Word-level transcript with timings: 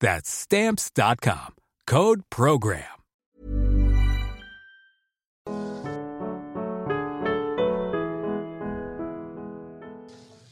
That's 0.00 0.28
stamps.com. 0.28 1.54
Code 1.86 2.20
program. 2.28 2.82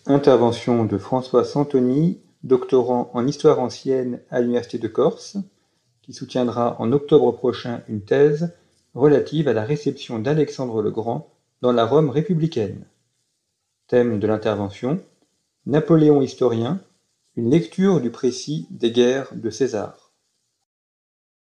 Intervention 0.06 0.84
de 0.84 0.96
François 0.96 1.44
Santoni, 1.44 2.20
doctorant 2.42 3.10
en 3.12 3.26
histoire 3.26 3.58
ancienne 3.58 4.20
à 4.30 4.40
l'Université 4.40 4.78
de 4.78 4.88
Corse, 4.88 5.36
qui 6.02 6.14
soutiendra 6.14 6.76
en 6.78 6.92
octobre 6.92 7.32
prochain 7.32 7.82
une 7.88 8.02
thèse 8.02 8.54
relative 8.94 9.48
à 9.48 9.52
la 9.52 9.64
réception 9.64 10.18
d'Alexandre 10.18 10.80
le 10.80 10.90
Grand 10.90 11.30
dans 11.60 11.72
la 11.72 11.84
Rome 11.84 12.08
républicaine. 12.08 12.86
Thème 13.88 14.20
de 14.20 14.26
l'intervention 14.26 15.02
Napoléon 15.66 16.22
historien, 16.22 16.80
une 17.36 17.50
lecture 17.50 18.00
du 18.00 18.10
précis 18.10 18.66
des 18.70 18.92
guerres 18.92 19.28
de 19.34 19.50
César. 19.50 20.12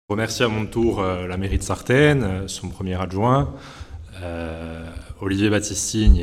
Je 0.07 0.13
remercie 0.13 0.43
à 0.43 0.47
mon 0.47 0.65
tour 0.65 1.01
euh, 1.01 1.27
la 1.27 1.35
mairie 1.35 1.57
de 1.57 1.63
Sartène, 1.63 2.23
euh, 2.23 2.47
son 2.47 2.69
premier 2.69 2.99
adjoint, 2.99 3.53
euh, 4.21 4.87
Olivier 5.19 5.49
Battistigne 5.49 6.17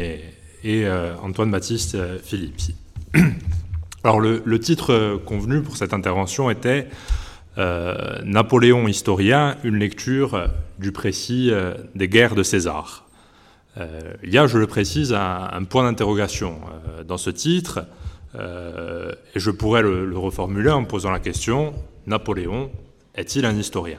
et, 0.64 0.88
Antoine 1.20 1.50
Baptiste 1.50 1.96
Philippi. 2.22 2.76
Alors 4.04 4.20
le, 4.20 4.60
titre 4.60 5.20
convenu 5.26 5.60
pour 5.60 5.76
cette 5.76 5.92
intervention 5.92 6.50
était 6.50 6.88
Napoléon 7.56 8.86
historien, 8.86 9.56
une 9.64 9.78
lecture 9.78 10.50
du 10.78 10.92
précis 10.92 11.50
des 11.96 12.08
guerres 12.08 12.36
de 12.36 12.44
César. 12.44 13.08
il 13.76 14.30
y 14.30 14.38
a, 14.38 14.46
je 14.46 14.58
le 14.58 14.68
précise, 14.68 15.12
un 15.12 15.64
point 15.64 15.82
d'interrogation 15.82 16.60
dans 17.08 17.18
ce 17.18 17.30
titre. 17.30 17.80
Euh, 18.34 19.12
et 19.34 19.40
je 19.40 19.50
pourrais 19.50 19.82
le, 19.82 20.16
reformuler 20.16 20.70
en 20.70 20.84
posant 20.84 21.10
la 21.10 21.20
question, 21.20 21.74
Napoléon 22.06 22.70
est-il 23.14 23.44
un 23.44 23.56
historien? 23.56 23.98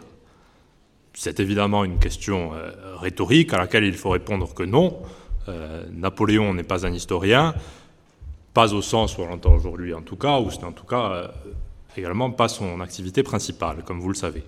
C'est 1.13 1.39
évidemment 1.39 1.83
une 1.83 1.99
question 1.99 2.53
euh, 2.53 2.71
rhétorique 2.95 3.53
à 3.53 3.57
laquelle 3.57 3.83
il 3.83 3.93
faut 3.93 4.09
répondre 4.09 4.53
que 4.53 4.63
non. 4.63 4.99
Euh, 5.47 5.83
Napoléon 5.91 6.53
n'est 6.53 6.63
pas 6.63 6.85
un 6.87 6.91
historien, 6.91 7.53
pas 8.53 8.73
au 8.73 8.81
sens 8.81 9.17
où 9.17 9.21
on 9.21 9.27
l'entend 9.27 9.53
aujourd'hui 9.53 9.93
en 9.93 10.01
tout 10.01 10.15
cas, 10.15 10.39
ou 10.39 10.49
c'est 10.49 10.63
en 10.63 10.71
tout 10.71 10.85
cas 10.85 11.31
également 11.95 12.31
pas 12.31 12.47
son 12.47 12.81
activité 12.81 13.21
principale, 13.21 13.83
comme 13.83 13.99
vous 13.99 14.09
le 14.09 14.15
savez. 14.15 14.43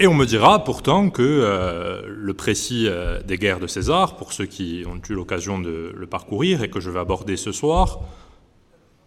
Et 0.00 0.06
on 0.06 0.14
me 0.14 0.26
dira 0.26 0.62
pourtant 0.62 1.10
que 1.10 1.22
euh, 1.22 2.02
le 2.06 2.32
précis 2.32 2.86
euh, 2.86 3.20
des 3.22 3.36
guerres 3.36 3.58
de 3.58 3.66
César, 3.66 4.14
pour 4.16 4.32
ceux 4.32 4.46
qui 4.46 4.84
ont 4.86 5.00
eu 5.08 5.14
l'occasion 5.14 5.58
de 5.58 5.92
le 5.92 6.06
parcourir 6.06 6.62
et 6.62 6.70
que 6.70 6.78
je 6.78 6.88
vais 6.88 7.00
aborder 7.00 7.36
ce 7.36 7.50
soir, 7.50 7.98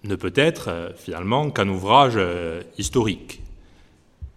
ne 0.04 0.16
peut 0.16 0.34
être 0.36 0.68
euh, 0.68 0.90
finalement 0.98 1.50
qu'un 1.50 1.70
ouvrage 1.70 2.20
historique. 2.78 3.42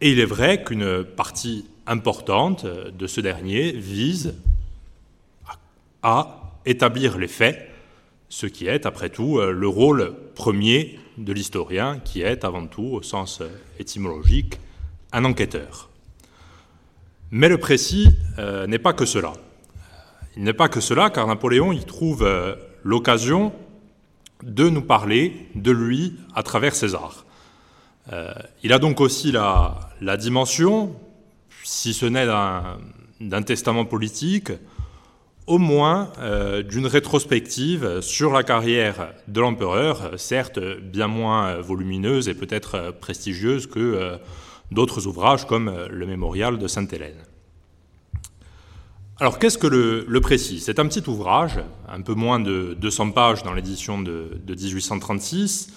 Et 0.00 0.12
il 0.12 0.20
est 0.20 0.24
vrai 0.24 0.62
qu'une 0.62 1.02
partie 1.02 1.66
importante 1.88 2.66
de 2.66 3.06
ce 3.08 3.20
dernier 3.20 3.72
vise 3.72 4.34
à 6.04 6.52
établir 6.66 7.18
les 7.18 7.26
faits, 7.26 7.68
ce 8.28 8.46
qui 8.46 8.68
est 8.68 8.86
après 8.86 9.10
tout 9.10 9.40
le 9.40 9.68
rôle 9.68 10.14
premier 10.34 11.00
de 11.18 11.32
l'historien, 11.32 11.98
qui 11.98 12.22
est 12.22 12.44
avant 12.44 12.66
tout, 12.66 12.90
au 12.92 13.02
sens 13.02 13.42
étymologique, 13.78 14.60
un 15.12 15.24
enquêteur. 15.24 15.90
Mais 17.36 17.48
le 17.48 17.58
précis 17.58 18.10
euh, 18.38 18.68
n'est 18.68 18.78
pas 18.78 18.92
que 18.92 19.04
cela. 19.04 19.32
Il 20.36 20.44
n'est 20.44 20.52
pas 20.52 20.68
que 20.68 20.78
cela, 20.78 21.10
car 21.10 21.26
Napoléon 21.26 21.72
y 21.72 21.84
trouve 21.84 22.22
euh, 22.22 22.54
l'occasion 22.84 23.52
de 24.44 24.68
nous 24.68 24.82
parler 24.82 25.48
de 25.56 25.72
lui 25.72 26.14
à 26.36 26.44
travers 26.44 26.76
César. 26.76 27.24
Euh, 28.12 28.32
il 28.62 28.72
a 28.72 28.78
donc 28.78 29.00
aussi 29.00 29.32
la, 29.32 29.90
la 30.00 30.16
dimension, 30.16 30.94
si 31.64 31.92
ce 31.92 32.06
n'est 32.06 32.26
d'un 33.20 33.42
testament 33.42 33.84
politique, 33.84 34.52
au 35.48 35.58
moins 35.58 36.12
d'une 36.68 36.86
rétrospective 36.86 38.00
sur 38.00 38.32
la 38.32 38.44
carrière 38.44 39.08
de 39.26 39.40
l'empereur, 39.40 40.12
certes 40.18 40.60
bien 40.80 41.08
moins 41.08 41.56
volumineuse 41.60 42.28
et 42.28 42.34
peut-être 42.34 42.94
prestigieuse 43.00 43.66
que 43.66 44.18
d'autres 44.74 45.06
ouvrages 45.06 45.46
comme 45.46 45.68
euh, 45.68 45.88
le 45.90 46.06
mémorial 46.06 46.58
de 46.58 46.68
Sainte-Hélène. 46.68 47.22
Alors 49.20 49.38
qu'est-ce 49.38 49.58
que 49.58 49.68
le, 49.68 50.20
précis? 50.20 50.58
C'est 50.58 50.80
un 50.80 50.88
petit 50.88 51.08
ouvrage, 51.08 51.60
un 51.88 52.02
peu 52.02 52.14
moins 52.14 52.40
de 52.40 52.76
200 52.78 53.12
pages 53.12 53.44
dans 53.44 53.54
l'édition 53.54 54.02
de, 54.02 54.40
1836, 54.46 55.72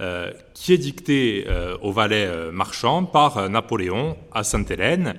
euh, 0.00 0.30
qui 0.52 0.74
est 0.74 0.78
dicté 0.78 1.46
euh, 1.48 1.78
au 1.80 1.92
valet 1.92 2.28
marchand 2.52 3.04
par 3.04 3.48
Napoléon 3.48 4.18
à 4.32 4.44
Sainte-Hélène 4.44 5.14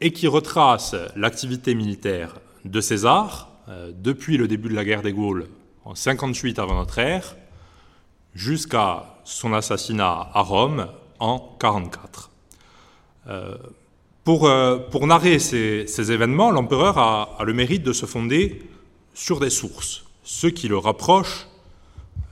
et 0.00 0.12
qui 0.12 0.26
retrace 0.26 0.96
l'activité 1.14 1.74
militaire 1.74 2.36
de 2.64 2.80
César 2.80 3.50
depuis 3.94 4.36
le 4.36 4.48
début 4.48 4.68
de 4.68 4.74
la 4.74 4.84
guerre 4.84 5.02
des 5.02 5.12
Gaules 5.12 5.46
en 5.84 5.94
58 5.94 6.58
avant 6.58 6.74
notre 6.74 6.98
ère 6.98 7.36
jusqu'à 8.34 9.04
son 9.24 9.52
assassinat 9.54 10.30
à 10.34 10.40
Rome 10.40 10.88
en 11.18 11.56
44. 11.60 12.33
Euh, 13.28 13.54
pour, 14.22 14.48
euh, 14.48 14.78
pour, 14.78 15.06
narrer 15.06 15.38
ces, 15.38 16.12
événements, 16.12 16.50
l'empereur 16.50 16.98
a, 16.98 17.38
le 17.44 17.52
mérite 17.52 17.82
de 17.82 17.92
se 17.92 18.06
fonder 18.06 18.62
sur 19.12 19.38
des 19.38 19.50
sources, 19.50 20.04
ce 20.22 20.46
qui 20.46 20.68
le 20.68 20.78
rapproche 20.78 21.46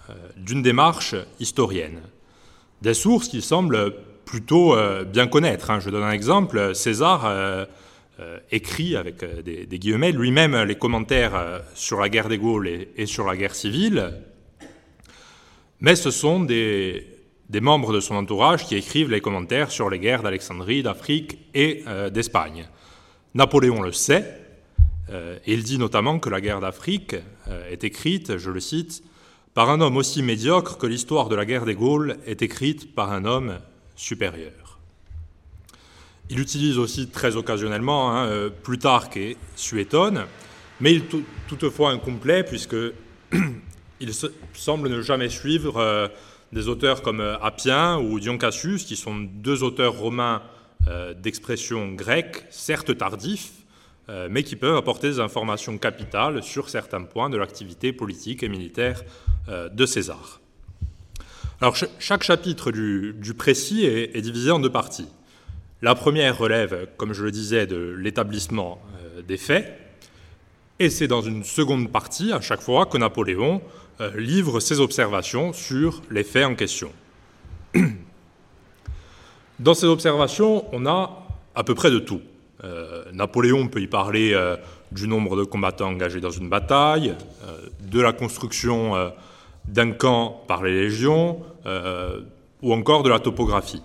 euh, 0.09 0.15
d'une 0.37 0.63
démarche 0.63 1.15
historienne. 1.39 2.01
Des 2.81 2.95
sources 2.95 3.29
qu'il 3.29 3.43
semble 3.43 3.95
plutôt 4.25 4.75
bien 5.05 5.27
connaître. 5.27 5.71
Hein. 5.71 5.81
Je 5.81 5.91
donne 5.91 6.03
un 6.03 6.11
exemple. 6.11 6.75
César 6.75 7.31
écrit, 8.51 8.97
avec 8.97 9.25
des, 9.45 9.79
guillemets, 9.79 10.11
lui-même 10.11 10.57
les 10.63 10.75
commentaires 10.75 11.63
sur 11.75 12.01
la 12.01 12.09
guerre 12.09 12.29
des 12.29 12.39
Gaules 12.39 12.69
et 12.97 13.07
sur 13.07 13.25
la 13.25 13.37
guerre 13.37 13.55
civile, 13.55 14.15
mais 15.81 15.95
ce 15.97 16.11
sont 16.11 16.41
des, 16.41 17.07
des 17.53 17.61
membres 17.61 17.93
de 17.93 18.01
son 18.01 18.15
entourage 18.15 18.67
qui 18.67 18.77
écrivent 18.77 19.11
les 19.11 19.21
commentaires 19.21 19.71
sur 19.71 19.91
les 19.91 19.99
guerres 19.99 20.23
d'Alexandrie, 20.23 20.83
d'Afrique 20.83 21.37
et 21.53 21.85
euh, 21.87 22.09
d'Espagne. 22.09 22.67
Napoléon 23.35 23.83
le 23.83 23.93
sait, 23.93 24.41
euh, 25.11 25.39
et 25.45 25.53
il 25.53 25.63
dit 25.63 25.77
notamment 25.77 26.19
que 26.19 26.31
la 26.31 26.41
guerre 26.41 26.61
d'Afrique 26.61 27.15
euh, 27.49 27.71
est 27.71 27.85
écrite, 27.85 28.39
je 28.39 28.51
le 28.51 28.59
cite, 28.59 29.05
par 29.53 29.69
un 29.69 29.83
homme 29.83 29.99
aussi 29.99 30.23
médiocre 30.23 30.79
que 30.79 30.87
l'histoire 30.87 31.29
de 31.29 31.35
la 31.37 31.45
guerre 31.45 31.67
des 31.67 31.75
Gaules 31.75 32.17
est 32.27 32.41
écrite 32.41 32.95
par 32.95 33.13
un 33.13 33.27
homme 33.27 33.59
supérieur. 33.97 34.79
Il 36.31 36.41
utilise 36.41 36.79
aussi 36.79 37.09
très 37.09 37.37
occasionnellement 37.37 38.17
hein, 38.17 38.49
Plutarque 38.63 39.19
et 39.19 39.37
Suétone, 39.57 40.25
mais 40.81 40.95
il 40.95 41.03
est 41.03 41.23
toutefois 41.49 41.91
incomplet 41.91 42.45
puisque 42.45 42.77
il 44.01 44.11
semble 44.55 44.89
ne 44.89 45.03
jamais 45.03 45.29
suivre 45.29 46.11
des 46.53 46.69
auteurs 46.69 47.03
comme 47.03 47.21
euh, 47.21 47.39
Appien 47.39 47.99
ou 47.99 48.21
Dion 48.21 48.39
Cassius, 48.39 48.85
qui 48.85 48.97
sont 48.97 49.17
deux 49.21 49.63
auteurs 49.63 49.95
romains 49.95 50.43
euh, 50.89 51.15
d'expression 51.15 51.93
grecque, 51.93 52.45
certes 52.51 52.97
tardifs, 52.97 53.53
euh, 54.09 54.29
mais 54.31 54.43
qui 54.43 54.57
peuvent 54.57 54.77
apporter 54.77 55.09
des 55.09 55.21
informations 55.21 55.79
capitales 55.79 56.43
sur 56.43 56.69
certains 56.69 57.03
points 57.03 57.31
de 57.31 57.37
l'activité 57.37 57.93
politique 57.93 58.43
et 58.43 58.49
militaire 58.49 59.03
de 59.49 59.87
César. 59.87 60.41
Chaque 61.99 62.23
chapitre 62.23 62.71
du, 62.71 63.35
précis 63.37 63.85
est, 63.85 64.21
divisé 64.21 64.53
en 64.53 64.61
deux 64.61 64.71
parties. 64.71 65.09
La 65.81 65.97
première 65.97 66.39
relève, 66.39 66.87
comme 66.97 67.13
je 67.13 67.25
le 67.25 67.33
disais, 67.33 67.67
de 67.67 67.77
l'établissement 67.99 68.81
des 69.27 69.37
faits, 69.37 69.81
et 70.79 70.91
c'est 70.91 71.09
dans 71.09 71.23
une 71.23 71.43
seconde 71.43 71.91
partie, 71.91 72.33
à 72.33 72.41
chaque 72.41 72.61
fois, 72.61 72.87
que 72.87 72.99
Napoléon 72.99 73.63
livre 74.17 74.61
ses 74.61 74.81
observations 74.81 75.53
sur 75.53 76.03
les 76.11 76.25
faits 76.25 76.47
en 76.47 76.55
question. 76.55 76.91
Dans 79.59 79.75
ces 79.75 79.87
observations, 79.87 80.65
on 80.73 80.87
a 80.87 81.23
à 81.55 81.65
peu 81.65 81.75
près 81.75 81.91
de 81.91 81.99
tout. 81.99 82.21
Euh, 82.65 83.05
Napoléon 83.13 83.69
peut 83.69 83.81
y 83.81 83.87
parler 83.87 84.33
euh, 84.35 84.57
du 84.93 85.09
nombre 85.09 85.37
de 85.37 85.45
combattants 85.45 85.89
engagés 85.89 86.21
dans 86.21 86.31
une 86.31 86.49
bataille, 86.49 87.15
euh, 87.45 87.69
de 87.81 88.01
la 88.01 88.13
construction 88.13 89.13
d'un 89.67 89.93
camp 89.93 90.43
par 90.49 90.63
les 90.63 90.73
légions, 90.73 91.43
ou 92.63 92.73
encore 92.73 93.03
de 93.03 93.11
la 93.11 93.21
topographie. 93.21 93.83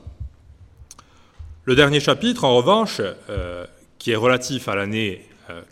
Le 1.66 1.75
dernier 1.75 2.00
chapitre, 2.00 2.44
en 2.46 2.56
revanche, 2.56 3.02
qui 4.00 4.12
est 4.12 4.16
relatif 4.16 4.68
à 4.68 4.75
l'année 4.75 5.24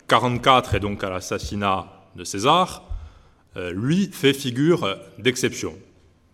44 0.06 0.74
et 0.74 0.80
donc 0.80 1.02
à 1.02 1.10
l'assassinat 1.10 1.86
de 2.14 2.24
César, 2.24 2.84
lui 3.72 4.10
fait 4.12 4.32
figure 4.32 4.96
d'exception. 5.18 5.74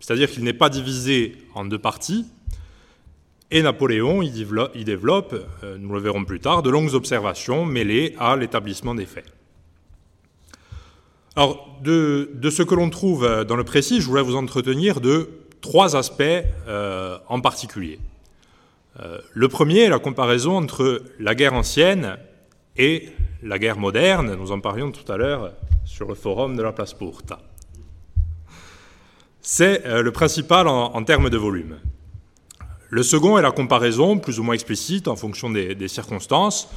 C'est-à-dire 0.00 0.30
qu'il 0.30 0.42
n'est 0.42 0.52
pas 0.52 0.68
divisé 0.68 1.36
en 1.54 1.64
deux 1.64 1.78
parties, 1.78 2.26
et 3.52 3.60
Napoléon 3.60 4.22
y 4.22 4.30
développe, 4.84 5.34
euh, 5.62 5.76
nous 5.78 5.92
le 5.92 6.00
verrons 6.00 6.24
plus 6.24 6.40
tard, 6.40 6.62
de 6.62 6.70
longues 6.70 6.94
observations 6.94 7.66
mêlées 7.66 8.16
à 8.18 8.34
l'établissement 8.34 8.94
des 8.94 9.04
faits. 9.04 9.26
Alors, 11.36 11.78
de, 11.82 12.30
ce 12.50 12.62
que 12.62 12.74
l'on 12.74 12.88
trouve 12.88 13.24
euh, 13.24 13.44
dans 13.44 13.56
le 13.56 13.64
précis, 13.64 14.00
je 14.00 14.06
voulais 14.06 14.22
vous 14.22 14.36
entretenir 14.36 15.02
de 15.02 15.28
trois 15.60 15.96
aspects 15.96 16.22
euh, 16.22 17.18
en 17.28 17.40
particulier. 17.42 17.98
le 19.34 19.48
premier 19.48 19.80
est 19.80 19.90
la 19.90 19.98
comparaison 19.98 20.56
entre 20.56 21.02
la 21.18 21.34
guerre 21.34 21.54
ancienne 21.54 22.16
et 22.78 23.10
la 23.42 23.58
guerre 23.58 23.78
moderne. 23.78 24.34
Nous 24.34 24.52
en 24.52 24.60
parlions 24.60 24.90
tout 24.90 25.10
à 25.10 25.16
l'heure 25.16 25.52
sur 25.84 26.08
le 26.08 26.14
forum 26.14 26.56
de 26.56 26.62
la 26.62 26.72
place 26.72 26.94
Pourta. 26.94 27.40
C'est 29.40 29.82
le 29.84 30.12
principal 30.12 30.68
en 30.68 31.02
termes 31.02 31.28
de 31.28 31.36
volume. 31.36 31.78
Le 32.92 33.02
second 33.02 33.38
est 33.38 33.42
la 33.42 33.52
comparaison, 33.52 34.18
plus 34.18 34.38
ou 34.38 34.42
moins 34.42 34.52
explicite 34.52 35.08
en 35.08 35.16
fonction 35.16 35.48
des, 35.48 35.88
circonstances, 35.88 36.68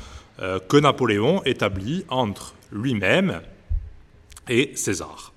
euh, 0.41 0.59
que 0.59 0.77
Napoléon 0.77 1.43
établit 1.43 2.05
entre 2.07 2.53
lui-même 2.71 3.41
et 4.47 4.71
César. 4.75 5.33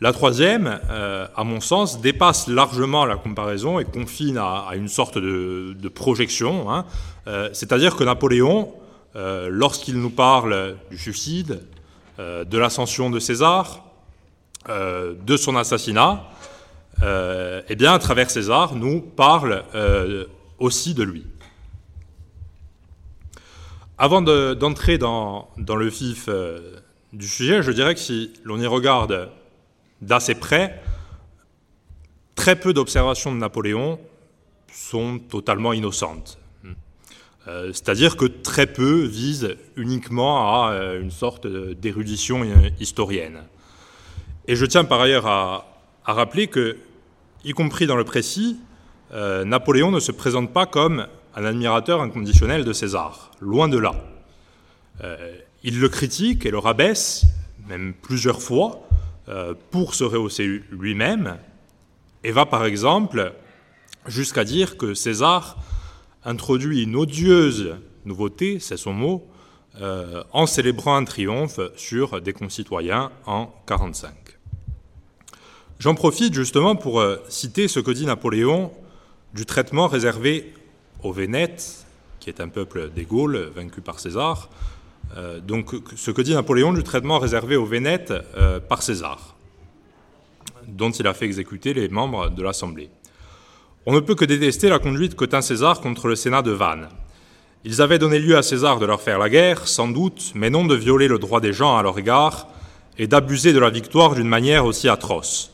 La 0.00 0.12
troisième, 0.12 0.80
euh, 0.90 1.28
à 1.36 1.44
mon 1.44 1.60
sens, 1.60 2.00
dépasse 2.00 2.48
largement 2.48 3.04
la 3.04 3.14
comparaison 3.14 3.78
et 3.78 3.84
confine 3.84 4.38
à, 4.38 4.70
une 4.74 4.88
sorte 4.88 5.18
de, 5.18 5.88
projection. 5.88 6.68
Hein. 6.68 6.84
Euh, 7.28 7.48
c'est-à-dire 7.52 7.94
que 7.94 8.02
Napoléon, 8.02 8.74
lorsqu'il 9.16 9.96
nous 9.98 10.10
parle 10.10 10.76
du 10.90 10.98
suicide, 10.98 11.62
de 12.18 12.58
l'ascension 12.58 13.10
de 13.10 13.18
César, 13.18 13.84
de 14.68 15.36
son 15.36 15.56
assassinat, 15.56 16.28
euh, 17.02 17.62
eh 17.68 17.76
bien, 17.76 17.92
à 17.92 17.98
travers 17.98 18.30
César, 18.30 18.74
nous 18.74 19.00
parle 19.00 19.64
euh, 19.74 20.24
aussi 20.58 20.94
de 20.94 21.02
lui. 21.02 21.26
Avant 23.98 24.22
d'entrer 24.22 24.98
dans, 24.98 25.48
le 25.56 25.88
vif 25.88 26.26
euh, 26.28 26.80
du 27.12 27.26
sujet, 27.28 27.62
je 27.62 27.72
dirais 27.72 27.94
que 27.94 28.00
si 28.00 28.32
l'on 28.44 28.60
y 28.60 28.66
regarde 28.66 29.30
d'assez 30.02 30.34
près, 30.34 30.82
très 32.34 32.56
peu 32.56 32.72
d'observations 32.72 33.32
de 33.32 33.38
Napoléon 33.38 33.98
sont 34.70 35.18
totalement 35.18 35.72
innocentes. 35.72 36.38
C'est-à-dire 37.46 38.16
que 38.16 38.24
très 38.24 38.66
peu 38.66 39.04
visent 39.04 39.54
uniquement 39.76 40.66
à 40.66 40.94
une 41.00 41.12
sorte 41.12 41.46
d'érudition 41.46 42.44
historienne. 42.80 43.44
Et 44.48 44.54
je 44.54 44.64
tiens 44.64 44.84
par 44.84 45.00
ailleurs 45.00 45.26
à, 45.26 45.66
rappeler 46.04 46.46
que 46.46 46.76
y 47.44 47.50
compris 47.50 47.86
dans 47.86 47.96
le 47.96 48.04
précis, 48.04 48.58
euh, 49.12 49.44
Napoléon 49.44 49.90
ne 49.90 49.98
se 49.98 50.12
présente 50.12 50.52
pas 50.52 50.66
comme 50.66 51.06
un 51.34 51.44
admirateur 51.44 52.00
inconditionnel 52.00 52.64
de 52.64 52.72
César, 52.72 53.32
loin 53.40 53.68
de 53.68 53.78
là. 53.78 53.94
Euh, 55.02 55.16
il 55.64 55.80
le 55.80 55.88
critique 55.88 56.46
et 56.46 56.52
le 56.52 56.58
rabaisse, 56.58 57.24
même 57.68 57.92
plusieurs 57.92 58.40
fois, 58.40 58.88
euh, 59.28 59.54
pour 59.72 59.96
se 59.96 60.04
rehausser 60.04 60.62
lui-même, 60.70 61.38
et 62.22 62.30
va 62.30 62.46
par 62.46 62.64
exemple 62.64 63.32
jusqu'à 64.06 64.44
dire 64.44 64.76
que 64.76 64.94
César 64.94 65.56
introduit 66.26 66.82
une 66.82 66.96
odieuse 66.96 67.76
nouveauté, 68.04 68.58
c'est 68.60 68.76
son 68.76 68.92
mot, 68.92 69.26
en 70.32 70.46
célébrant 70.46 70.96
un 70.96 71.04
triomphe 71.04 71.60
sur 71.76 72.20
des 72.20 72.32
concitoyens 72.32 73.10
en 73.26 73.52
1945. 73.68 74.26
J'en 75.78 75.94
profite 75.94 76.32
justement 76.32 76.74
pour 76.74 77.00
euh, 77.00 77.16
citer 77.28 77.68
ce 77.68 77.80
que 77.80 77.90
dit 77.90 78.06
Napoléon 78.06 78.72
du 79.34 79.44
traitement 79.44 79.88
réservé 79.88 80.54
aux 81.02 81.12
Vénètes, 81.12 81.84
qui 82.18 82.30
est 82.30 82.40
un 82.40 82.48
peuple 82.48 82.90
des 82.94 83.04
Gaules 83.04 83.50
vaincu 83.54 83.82
par 83.82 84.00
César. 84.00 84.48
Euh, 85.16 85.38
donc 85.38 85.74
ce 85.94 86.10
que 86.10 86.22
dit 86.22 86.32
Napoléon 86.32 86.72
du 86.72 86.82
traitement 86.82 87.18
réservé 87.18 87.56
aux 87.56 87.66
Vénètes 87.66 88.14
euh, 88.36 88.58
par 88.58 88.82
César, 88.82 89.36
dont 90.66 90.90
il 90.90 91.06
a 91.06 91.12
fait 91.12 91.26
exécuter 91.26 91.74
les 91.74 91.90
membres 91.90 92.30
de 92.30 92.42
l'Assemblée. 92.42 92.88
On 93.88 93.92
ne 93.92 94.00
peut 94.00 94.16
que 94.16 94.24
détester 94.24 94.68
la 94.68 94.80
conduite 94.80 95.14
que 95.14 95.24
tint 95.24 95.42
César 95.42 95.80
contre 95.80 96.08
le 96.08 96.16
Sénat 96.16 96.42
de 96.42 96.50
Vannes. 96.50 96.88
Ils 97.64 97.80
avaient 97.80 98.00
donné 98.00 98.18
lieu 98.18 98.36
à 98.36 98.42
César 98.42 98.80
de 98.80 98.86
leur 98.86 99.00
faire 99.00 99.20
la 99.20 99.28
guerre, 99.28 99.68
sans 99.68 99.86
doute, 99.86 100.32
mais 100.34 100.50
non 100.50 100.64
de 100.64 100.74
violer 100.74 101.06
le 101.06 101.20
droit 101.20 101.40
des 101.40 101.52
gens 101.52 101.76
à 101.76 101.84
leur 101.84 101.96
égard 101.96 102.48
et 102.98 103.06
d'abuser 103.06 103.52
de 103.52 103.60
la 103.60 103.70
victoire 103.70 104.16
d'une 104.16 104.26
manière 104.26 104.64
aussi 104.64 104.88
atroce. 104.88 105.52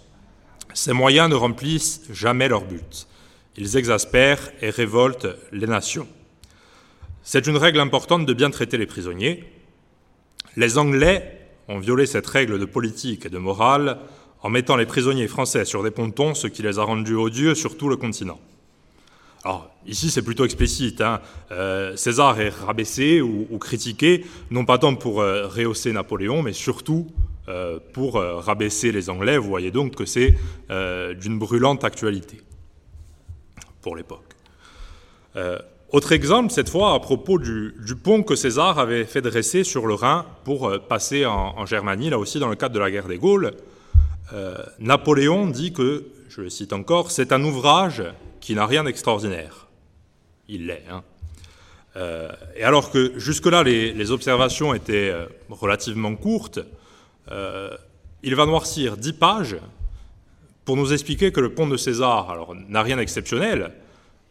Ces 0.73 0.94
moyens 0.94 1.29
ne 1.29 1.34
remplissent 1.34 2.05
jamais 2.11 2.49
leur 2.49 2.64
but. 2.64 3.06
Ils 3.58 3.76
exaspèrent 3.76 4.50
et 4.62 4.70
révoltent 4.70 5.37
les 5.52 5.67
nations. 5.67 6.08
C'est 7.23 7.46
une 7.46 7.58
règle 7.58 7.81
importante 7.81 8.25
de 8.25 8.32
bien 8.32 8.50
traiter 8.50 8.78
les 8.78 8.87
prisonniers. 8.87 9.44
Les 10.56 10.78
Anglais 10.78 11.38
ont 11.69 11.81
violé 11.81 12.06
cette 12.06 12.26
règle 12.26 12.58
de 12.58 12.64
politique 12.64 13.26
et 13.26 13.31
de 13.31 13.37
morale 13.37 13.99
en 14.42 14.50
mettant 14.50 14.76
les 14.76 14.86
prisonniers 14.86 15.28
français 15.28 15.64
sur 15.64 15.82
des 15.82 15.90
pontons, 15.90 16.34
ce 16.34 16.48
qui 16.48 16.62
les 16.62 16.78
a 16.78 16.82
rendus 16.82 17.14
odieux 17.14 17.54
sur 17.54 17.76
tout 17.76 17.88
le 17.88 17.96
continent. 17.96 18.40
Alors, 19.44 19.70
ici, 19.86 20.10
c'est 20.10 20.22
plutôt 20.22 20.44
explicite. 20.44 21.00
Hein. 21.00 21.20
Euh, 21.50 21.96
César 21.96 22.40
est 22.40 22.50
rabaissé 22.50 23.20
ou, 23.20 23.58
critiqué, 23.58 24.24
non 24.50 24.64
pas 24.64 24.78
tant 24.78 24.94
pour 24.94 25.20
euh, 25.20 25.48
rehausser 25.48 25.92
Napoléon, 25.92 26.42
mais 26.42 26.52
surtout 26.52 27.08
euh, 27.49 27.80
pour 27.92 28.14
rabaisser 28.14 28.92
les 28.92 29.11
Anglais. 29.11 29.38
Vous 29.38 29.49
voyez 29.49 29.70
donc 29.70 29.96
que 29.96 30.04
c'est 30.04 30.34
d'une 31.20 31.38
brûlante 31.38 31.84
actualité 31.84 32.40
pour 33.80 33.96
l'époque. 33.96 34.37
autre 35.90 36.12
exemple, 36.12 36.52
cette 36.52 36.68
fois 36.68 36.94
à 36.94 37.00
propos 37.00 37.38
du, 37.38 37.96
pont 38.02 38.22
que 38.22 38.37
César 38.37 38.78
avait 38.78 39.04
fait 39.04 39.22
dresser 39.22 39.64
sur 39.64 39.88
le 39.88 39.94
Rhin 39.94 40.25
pour 40.44 40.72
passer 40.88 41.26
en, 41.26 41.66
Germanie, 41.66 42.11
là 42.11 42.18
aussi 42.18 42.38
dans 42.38 42.49
le 42.49 42.54
cadre 42.54 42.76
de 42.76 42.80
la 42.80 42.92
guerre 42.92 43.08
des 43.08 43.18
Gaules. 43.18 43.52
Napoléon 44.78 45.46
dit 45.46 45.72
que, 45.72 46.06
je 46.28 46.40
le 46.40 46.50
cite 46.50 46.72
encore, 46.72 47.10
c'est 47.10 47.32
un 47.32 47.44
ouvrage 47.44 48.02
qui 48.40 48.54
n'a 48.54 48.66
rien 48.66 48.84
d'extraordinaire. 48.84 49.68
Il 50.48 50.66
l'est. 50.66 50.84
Hein. 50.90 51.02
et 52.56 52.64
alors 52.64 52.90
que 52.90 53.18
jusque-là, 53.18 53.62
les, 53.62 54.10
observations 54.10 54.74
étaient 54.74 55.14
relativement 55.50 56.14
courtes, 56.16 56.60
euh, 57.30 57.76
il 58.22 58.34
va 58.34 58.46
noircir 58.46 58.96
dix 58.96 59.12
pages 59.12 59.56
pour 60.64 60.76
nous 60.76 60.92
expliquer 60.92 61.32
que 61.32 61.40
le 61.40 61.54
pont 61.54 61.66
de 61.66 61.76
César 61.76 62.54
n'a 62.68 62.82
rien 62.82 62.96
d'exceptionnel, 62.96 63.72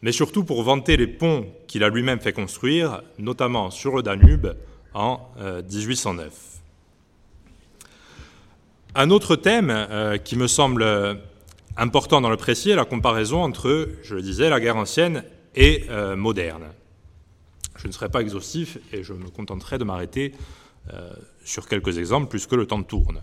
mais 0.02 0.12
surtout 0.12 0.44
pour 0.44 0.64
vanter 0.64 0.98
les 0.98 1.08
ponts 1.08 1.46
qu'il 1.68 1.84
a 1.84 1.90
lui-même 1.90 2.20
fait 2.20 2.34
construire, 2.34 3.02
notamment 3.20 3.70
sur 3.70 3.96
le 3.96 4.02
Danube 4.02 4.48
en 4.94 5.30
1809. 5.70 6.51
Euh, 8.96 9.02
Un 9.02 9.10
autre 9.10 9.36
thème 9.36 9.70
euh, 9.70 10.18
qui 10.18 10.36
me 10.36 10.48
semble 10.48 10.86
important 11.78 12.22
dans 12.22 12.30
le 12.30 12.38
précis 12.38 12.72
est 12.72 12.76
la 12.76 12.86
comparaison 12.86 13.42
entre, 13.44 13.90
je 14.04 14.16
le 14.16 14.22
disais, 14.22 14.50
la 14.50 14.60
guerre 14.60 14.78
ancienne 14.78 15.24
et 15.56 15.86
moderne. 16.16 16.68
Je 17.76 17.88
ne 17.88 17.92
serai 17.92 18.10
pas 18.10 18.22
exhaustif 18.22 18.78
et 18.94 19.04
je 19.04 19.14
me 19.14 19.30
contenterai 19.30 19.78
de 19.78 19.84
m'arrêter 19.84 20.34
sur 21.44 21.68
quelques 21.68 21.98
exemples, 21.98 22.28
puisque 22.28 22.54
le 22.54 22.66
temps 22.66 22.84
tourne. 22.84 23.22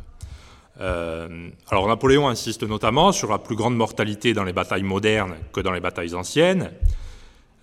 Euh, 0.81 1.49
alors 1.71 1.89
Napoléon 1.89 2.29
insiste 2.29 2.63
notamment 2.63 3.11
sur 3.11 3.31
la 3.31 3.39
plus 3.39 3.57
grande 3.57 3.77
mortalité 3.77 4.33
dans 4.33 4.45
les 4.45 4.53
batailles 4.53 4.85
modernes 4.85 5.35
que 5.53 5.61
dans 5.61 5.73
les 5.73 5.81
batailles 5.81 6.15
anciennes. 6.15 6.71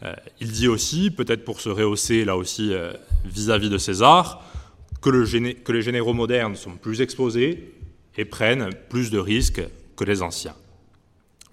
Euh, 0.04 0.14
il 0.42 0.52
dit 0.52 0.68
aussi, 0.68 1.12
peut-être 1.12 1.46
pour 1.46 1.62
se 1.62 1.70
rehausser 1.70 2.26
là 2.26 2.36
aussi 2.36 2.74
euh, 2.74 2.92
vis-à-vis 3.24 3.70
de 3.70 3.78
César, 3.78 4.44
que, 5.02 5.10
les 5.10 5.82
généraux 5.82 6.14
modernes 6.14 6.56
sont 6.56 6.76
plus 6.76 7.02
exposés 7.02 7.74
et 8.18 8.26
prennent 8.26 8.70
plus 8.90 9.12
de 9.12 9.20
risques 9.20 9.62
que 9.96 10.04
les 10.04 10.22
anciens. 10.22 10.56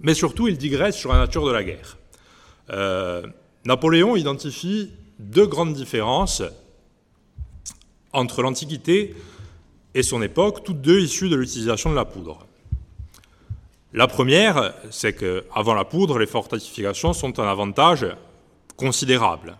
Mais 0.00 0.14
surtout, 0.14 0.48
il 0.48 0.58
digresse 0.58 0.96
sur 0.96 1.12
la 1.12 1.18
nature 1.18 1.46
de 1.46 1.52
la 1.52 1.64
guerre. 1.64 1.96
Napoléon 3.64 4.16
identifie 4.16 4.90
deux 5.18 5.46
grandes 5.46 5.74
différences 5.74 6.42
entre 8.12 8.42
l'Antiquité 8.42 9.14
et 9.94 10.02
son 10.02 10.22
époque, 10.22 10.64
toutes 10.64 10.80
deux 10.80 11.00
issues 11.00 11.28
de 11.28 11.36
l'utilisation 11.36 11.90
de 11.90 11.94
la 11.94 12.04
poudre. 12.04 12.46
La 13.92 14.06
première, 14.06 14.74
c'est 14.90 15.14
qu'avant 15.14 15.74
la 15.74 15.84
poudre, 15.84 16.18
les 16.18 16.26
fortifications 16.26 17.12
sont 17.12 17.38
un 17.38 17.46
avantage 17.46 18.06
considérable. 18.76 19.56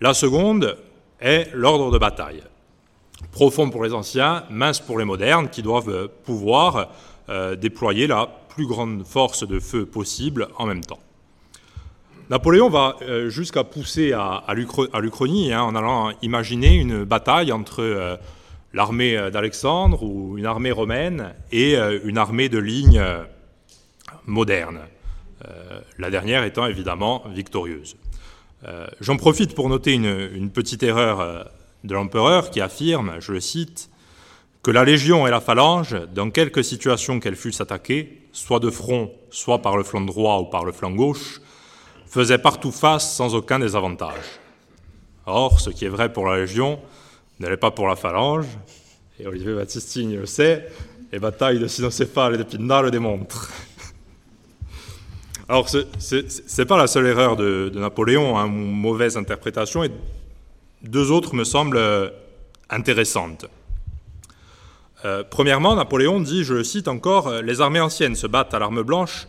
La 0.00 0.14
seconde 0.14 0.78
est 1.20 1.50
l'ordre 1.54 1.90
de 1.90 1.98
bataille. 1.98 2.42
Profond 3.32 3.70
pour 3.70 3.84
les 3.84 3.92
anciens, 3.92 4.44
mince 4.50 4.80
pour 4.80 4.98
les 4.98 5.04
modernes, 5.04 5.48
qui 5.48 5.62
doivent 5.62 6.08
pouvoir 6.24 6.88
euh, 7.30 7.56
déployer 7.56 8.06
la 8.06 8.26
plus 8.48 8.66
grande 8.66 9.04
force 9.06 9.46
de 9.46 9.60
feu 9.60 9.84
possible 9.84 10.48
en 10.56 10.64
même 10.64 10.82
temps. 10.82 10.98
Napoléon 12.30 12.70
va 12.70 12.96
euh, 13.02 13.28
jusqu'à 13.28 13.64
pousser 13.64 14.12
à, 14.12 14.42
l'Uchronie 14.54 15.52
hein, 15.52 15.62
en 15.62 15.74
allant 15.74 16.10
imaginer 16.22 16.74
une 16.74 17.04
bataille 17.04 17.52
entre 17.52 17.82
euh, 17.82 18.16
l'armée 18.72 19.30
d'Alexandre 19.30 20.02
ou 20.02 20.38
une 20.38 20.46
armée 20.46 20.72
romaine 20.72 21.34
et 21.52 21.76
une 21.76 22.16
armée 22.16 22.48
de 22.48 22.58
ligne 22.58 23.02
moderne, 24.26 24.80
la 25.96 26.10
dernière 26.10 26.44
étant 26.44 26.66
évidemment 26.66 27.24
victorieuse. 27.30 27.96
J'en 29.00 29.16
profite 29.16 29.54
pour 29.54 29.70
noter 29.70 29.94
une 29.94 30.50
petite 30.50 30.82
erreur 30.82 31.48
de 31.84 31.94
l'empereur 31.94 32.50
qui 32.50 32.60
affirme, 32.60 33.14
je 33.20 33.32
le 33.32 33.40
cite, 33.40 33.90
que 34.62 34.70
la 34.70 34.84
Légion 34.84 35.26
et 35.26 35.30
la 35.30 35.40
phalange, 35.40 35.96
dans 36.14 36.30
quelque 36.30 36.62
situation 36.62 37.20
qu'elles 37.20 37.36
fussent 37.36 37.60
attaquées, 37.60 38.22
soit 38.32 38.60
de 38.60 38.70
front, 38.70 39.12
soit 39.30 39.62
par 39.62 39.76
le 39.76 39.84
flanc 39.84 40.00
droit 40.00 40.38
ou 40.38 40.44
par 40.44 40.64
le 40.64 40.72
flanc 40.72 40.90
gauche, 40.90 41.40
faisaient 42.06 42.38
partout 42.38 42.72
face 42.72 43.14
sans 43.14 43.34
aucun 43.34 43.58
désavantage. 43.58 44.40
Or, 45.26 45.60
ce 45.60 45.70
qui 45.70 45.84
est 45.84 45.90
vrai 45.90 46.12
pour 46.12 46.26
la 46.26 46.38
Légion 46.38 46.80
ne 47.40 47.48
l'est 47.48 47.56
pas 47.56 47.70
pour 47.70 47.86
la 47.86 47.96
phalange, 47.96 48.46
et 49.20 49.26
Olivier 49.26 49.54
Battistini 49.54 50.16
le 50.16 50.26
sait, 50.26 50.68
les 51.12 51.18
batailles 51.18 51.58
de 51.58 51.66
Sinocéphale 51.66 52.34
et 52.34 52.38
de 52.38 52.42
Pinda 52.42 52.82
le 52.82 52.90
démontrent. 52.90 53.50
Alors, 55.48 55.68
ce 55.68 56.58
n'est 56.58 56.66
pas 56.66 56.76
la 56.76 56.86
seule 56.86 57.06
erreur 57.06 57.36
de, 57.36 57.72
Napoléon, 57.74 58.38
hein, 58.38 58.46
une 58.46 58.70
mauvaise 58.70 59.16
interprétation, 59.16 59.82
et 59.82 59.90
deux 60.82 61.10
autres 61.10 61.34
me 61.34 61.44
semblent 61.44 61.76
euh, 61.76 62.10
intéressantes. 62.70 63.46
Euh, 65.04 65.22
premièrement, 65.28 65.76
Napoléon 65.76 66.20
dit, 66.20 66.44
je 66.44 66.54
le 66.54 66.64
cite 66.64 66.88
encore, 66.88 67.28
euh, 67.28 67.42
les 67.42 67.60
armées 67.60 67.80
anciennes 67.80 68.16
se 68.16 68.26
battent 68.26 68.54
à 68.54 68.58
l'arme 68.58 68.82
blanche, 68.82 69.26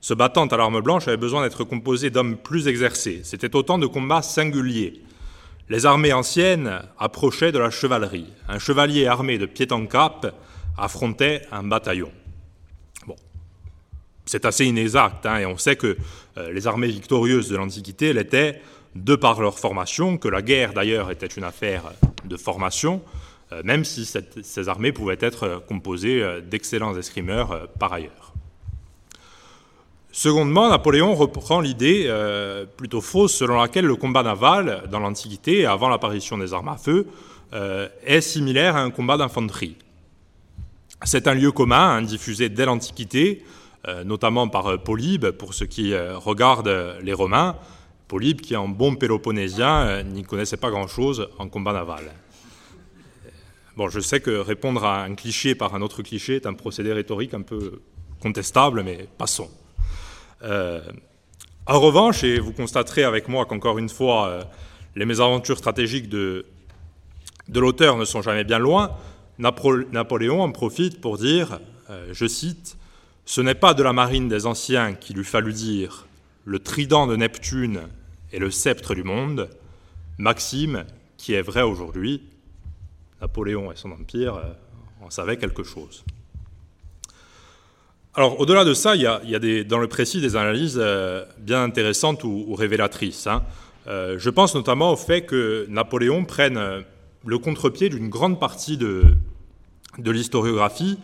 se 0.00 0.14
battant 0.14 0.46
à 0.46 0.56
l'arme 0.56 0.80
blanche 0.80 1.08
avaient 1.08 1.16
besoin 1.16 1.42
d'être 1.42 1.64
composées 1.64 2.10
d'hommes 2.10 2.36
plus 2.36 2.68
exercés. 2.68 3.20
C'était 3.24 3.54
autant 3.54 3.78
de 3.78 3.86
combats 3.86 4.22
singuliers. 4.22 5.00
Les 5.68 5.86
armées 5.86 6.12
anciennes 6.12 6.82
approchaient 6.98 7.52
de 7.52 7.58
la 7.58 7.70
chevalerie. 7.70 8.26
Un 8.48 8.58
chevalier 8.58 9.06
armé 9.06 9.38
de 9.38 9.46
pied 9.46 9.70
en 9.72 9.86
cap 9.86 10.34
affrontait 10.76 11.42
un 11.52 11.62
bataillon. 11.62 12.10
C'est 14.24 14.44
assez 14.44 14.64
inexact, 14.64 15.26
hein, 15.26 15.38
et 15.38 15.46
on 15.46 15.56
sait 15.56 15.76
que 15.76 15.96
les 16.52 16.66
armées 16.66 16.88
victorieuses 16.88 17.48
de 17.48 17.56
l'Antiquité 17.56 18.12
l'étaient 18.12 18.60
de 18.94 19.16
par 19.16 19.40
leur 19.40 19.58
formation, 19.58 20.18
que 20.18 20.28
la 20.28 20.42
guerre 20.42 20.74
d'ailleurs 20.74 21.10
était 21.10 21.26
une 21.26 21.44
affaire 21.44 21.92
de 22.24 22.36
formation, 22.36 23.02
euh, 23.52 23.62
même 23.64 23.84
si 23.84 24.08
ces 24.42 24.68
armées 24.68 24.92
pouvaient 24.92 25.18
être 25.20 25.62
composées 25.68 26.22
euh, 26.22 26.40
d'excellents 26.40 26.96
escrimeurs 26.96 27.52
euh, 27.52 27.66
par 27.78 27.92
ailleurs. 27.92 28.32
Secondement, 30.10 30.68
Napoléon 30.68 31.14
reprend 31.14 31.60
l'idée 31.60 32.06
plutôt 32.76 33.00
fausse 33.00 33.34
selon 33.34 33.58
laquelle 33.58 33.86
le 33.86 33.96
combat 33.96 34.22
naval 34.22 34.82
dans 34.90 35.00
l'Antiquité, 35.00 35.64
avant 35.64 35.88
l'apparition 35.88 36.36
des 36.36 36.52
armes 36.52 36.68
à 36.68 36.76
feu, 36.76 37.06
est 38.04 38.20
similaire 38.20 38.76
à 38.76 38.82
un 38.82 38.90
combat 38.90 39.16
d'infanterie. 39.16 39.74
C'est 41.02 41.26
un 41.28 41.32
lieu 41.32 41.50
commun, 41.50 41.96
hein, 41.96 42.02
diffusé 42.02 42.50
dès 42.50 42.66
l'Antiquité, 42.66 43.42
notamment 44.04 44.48
par 44.48 44.82
Polybe, 44.82 45.30
pour 45.30 45.54
ceux 45.54 45.64
qui 45.64 45.96
regardent 45.96 46.98
les 47.02 47.14
Romains, 47.14 47.56
Polybe, 48.12 48.42
qui 48.42 48.54
en 48.56 48.68
bon 48.68 48.94
péloponnésien 48.94 49.86
euh, 49.86 50.02
n'y 50.02 50.22
connaissait 50.22 50.58
pas 50.58 50.68
grand-chose 50.68 51.30
en 51.38 51.48
combat 51.48 51.72
naval. 51.72 52.12
Bon, 53.74 53.88
je 53.88 54.00
sais 54.00 54.20
que 54.20 54.32
répondre 54.32 54.84
à 54.84 55.04
un 55.04 55.14
cliché 55.14 55.54
par 55.54 55.74
un 55.74 55.80
autre 55.80 56.02
cliché 56.02 56.36
est 56.36 56.44
un 56.44 56.52
procédé 56.52 56.92
rhétorique 56.92 57.32
un 57.32 57.40
peu 57.40 57.80
contestable, 58.20 58.82
mais 58.82 59.08
passons. 59.16 59.48
Euh, 60.42 60.82
en 61.64 61.80
revanche, 61.80 62.22
et 62.22 62.38
vous 62.38 62.52
constaterez 62.52 63.04
avec 63.04 63.28
moi 63.28 63.46
qu'encore 63.46 63.78
une 63.78 63.88
fois, 63.88 64.28
euh, 64.28 64.42
les 64.94 65.06
mésaventures 65.06 65.56
stratégiques 65.56 66.10
de, 66.10 66.44
de 67.48 67.60
l'auteur 67.60 67.96
ne 67.96 68.04
sont 68.04 68.20
jamais 68.20 68.44
bien 68.44 68.58
loin, 68.58 68.90
Napoléon 69.38 70.42
en 70.42 70.52
profite 70.52 71.00
pour 71.00 71.16
dire, 71.16 71.60
je 72.12 72.26
cite, 72.26 72.76
Ce 73.24 73.40
n'est 73.40 73.54
pas 73.54 73.72
de 73.72 73.82
la 73.82 73.94
marine 73.94 74.28
des 74.28 74.44
anciens 74.44 74.92
qu'il 74.92 75.18
eût 75.18 75.24
fallu 75.24 75.54
dire 75.54 76.06
le 76.44 76.58
trident 76.58 77.06
de 77.06 77.16
Neptune 77.16 77.80
et 78.32 78.38
le 78.38 78.50
sceptre 78.50 78.94
du 78.94 79.04
monde, 79.04 79.48
Maxime, 80.18 80.84
qui 81.16 81.34
est 81.34 81.42
vrai 81.42 81.62
aujourd'hui, 81.62 82.22
Napoléon 83.20 83.70
et 83.70 83.76
son 83.76 83.92
empire 83.92 84.36
euh, 84.36 85.04
en 85.04 85.10
savaient 85.10 85.36
quelque 85.36 85.62
chose. 85.62 86.04
Alors, 88.14 88.40
au-delà 88.40 88.64
de 88.64 88.74
ça, 88.74 88.94
il 88.94 89.02
y 89.02 89.06
a, 89.06 89.64
dans 89.64 89.78
le 89.78 89.86
précis 89.86 90.20
des 90.20 90.36
analyses 90.36 90.78
euh, 90.78 91.24
bien 91.38 91.62
intéressantes 91.62 92.24
ou, 92.24 92.54
révélatrices. 92.54 93.26
Hein. 93.26 93.42
Euh, 93.86 94.18
je 94.18 94.28
pense 94.28 94.54
notamment 94.54 94.92
au 94.92 94.96
fait 94.96 95.22
que 95.22 95.66
Napoléon 95.68 96.24
prenne 96.24 96.84
le 97.24 97.38
contre-pied 97.38 97.88
d'une 97.88 98.08
grande 98.08 98.38
partie 98.38 98.76
de 98.76 99.14
l'historiographie 99.98 100.98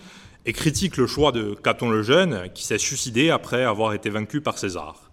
et 0.44 0.52
critique 0.52 0.96
le 0.96 1.06
choix 1.06 1.32
de 1.32 1.54
Caton 1.54 1.90
le 1.90 2.02
Jeune, 2.02 2.50
qui 2.54 2.64
s'est 2.64 2.78
suicidé 2.78 3.30
après 3.30 3.64
avoir 3.64 3.94
été 3.94 4.10
vaincu 4.10 4.40
par 4.40 4.58
César. 4.58 5.07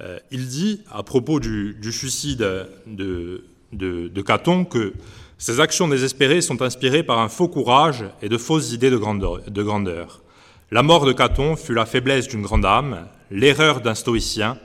Euh, 0.00 0.18
il 0.30 0.48
dit, 0.48 0.82
à 0.90 1.02
propos 1.02 1.40
du, 1.40 1.92
suicide 1.92 2.46
de, 2.86 4.22
Caton, 4.22 4.64
que 4.64 4.92
ces 5.38 5.60
actions 5.60 5.88
désespérées 5.88 6.40
sont 6.40 6.62
inspirées 6.62 7.02
par 7.02 7.18
un 7.18 7.28
faux 7.28 7.48
courage 7.48 8.04
et 8.22 8.28
de 8.28 8.38
fausses 8.38 8.72
idées 8.72 8.90
de 8.90 8.96
grandeur. 8.96 9.40
de 9.48 9.62
grandeur. 9.62 10.22
La 10.70 10.82
mort 10.82 11.06
de 11.06 11.12
Caton 11.12 11.56
fut 11.56 11.74
la 11.74 11.86
faiblesse 11.86 12.28
d'une 12.28 12.42
grande 12.42 12.64
âme, 12.64 13.06
l'erreur 13.30 13.80
d'un 13.80 13.94
stoïcien, 13.94 14.58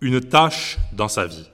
une 0.00 0.20
tâche 0.20 0.78
dans 0.92 1.08
sa 1.08 1.26
vie. 1.26 1.48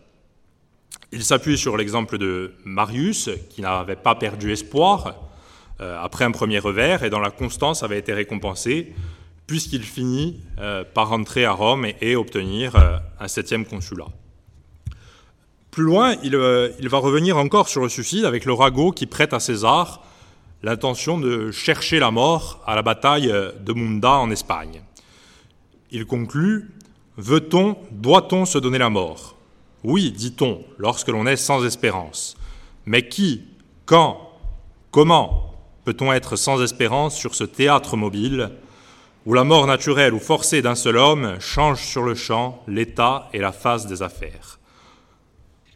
Il 1.13 1.25
s'appuie 1.25 1.57
sur 1.57 1.77
l'exemple 1.77 2.19
de 2.19 2.53
Marius, 2.65 3.31
qui 3.51 3.63
n'avait 3.63 3.97
pas 3.97 4.15
perdu 4.15 4.53
espoir 4.53 5.15
euh, 5.81 5.99
après 6.03 6.25
un 6.25 6.31
premier 6.31 6.59
revers 6.59 7.05
et 7.05 7.11
dont 7.11 7.21
la 7.21 7.31
constance 7.31 7.83
avait 7.83 7.99
été 7.99 8.13
récompensée, 8.13 8.93
puisqu'il 9.47 9.83
finit 9.83 10.41
euh, 10.59 10.85
par 10.85 11.09
rentrer 11.09 11.45
à 11.45 11.53
Rome 11.53 11.87
et, 12.01 12.17
obtenir 12.17 12.77
euh, 12.77 12.99
un 13.21 13.29
septième 13.29 13.65
consulat. 13.65 14.09
Plus 15.71 15.85
loin, 15.85 16.17
euh, 16.25 16.73
il, 16.81 16.89
va 16.89 16.99
revenir 16.99 17.37
encore 17.37 17.69
sur 17.69 17.83
le 17.83 17.89
suicide 17.89 18.25
avec 18.25 18.45
le 18.45 18.53
ragot 18.53 18.93
qui 18.93 19.07
prête 19.07 19.33
à 19.33 19.41
César 19.41 20.03
l'intention 20.63 21.19
de 21.19 21.51
chercher 21.51 21.99
la 21.99 22.11
mort 22.11 22.63
à 22.67 22.75
la 22.75 22.83
bataille 22.83 23.29
de 23.29 23.73
Munda 23.73 24.13
en 24.13 24.31
Espagne. 24.31 24.83
Il 25.91 26.07
conclut 26.07 26.71
Veut-on, 27.19 27.77
doit-on 27.93 28.45
se 28.45 28.59
donner 28.59 28.79
la 28.79 28.91
mort? 28.91 29.37
Oui, 29.85 30.11
dit-on, 30.11 30.65
lorsque 30.77 31.09
l'on 31.09 31.27
est 31.27 31.37
sans 31.37 31.65
espérance. 31.65 32.37
Mais 32.85 33.09
qui, 33.09 33.45
quand, 33.87 34.33
comment 34.91 35.55
peut-on 35.85 36.13
être 36.13 36.37
sans 36.37 36.63
espérance 36.63 37.17
sur 37.17 37.35
ce 37.35 37.45
théâtre 37.45 37.97
mobile 37.97 38.51
où 39.27 39.35
la 39.35 39.43
mort 39.43 39.67
naturelle 39.67 40.15
ou 40.15 40.21
forcée 40.21 40.63
d'un 40.63 40.77
seul 40.77 40.97
homme 40.97 41.37
change 41.41 41.83
sur 41.85 42.05
le 42.05 42.15
champ 42.15 42.63
l'état 42.69 43.29
et 43.33 43.39
la 43.39 43.51
phase 43.51 43.87
des 43.87 44.03
affaires. 44.03 44.61